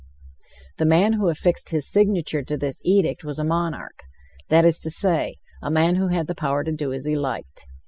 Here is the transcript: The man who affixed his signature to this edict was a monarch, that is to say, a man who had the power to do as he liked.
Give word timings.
The 0.79 0.85
man 0.87 1.13
who 1.13 1.29
affixed 1.29 1.69
his 1.69 1.87
signature 1.87 2.41
to 2.41 2.57
this 2.57 2.81
edict 2.83 3.23
was 3.23 3.37
a 3.37 3.43
monarch, 3.43 3.99
that 4.49 4.65
is 4.65 4.79
to 4.79 4.89
say, 4.89 5.35
a 5.61 5.69
man 5.69 5.97
who 5.97 6.07
had 6.07 6.25
the 6.25 6.33
power 6.33 6.63
to 6.63 6.71
do 6.71 6.91
as 6.91 7.05
he 7.05 7.13
liked. 7.13 7.67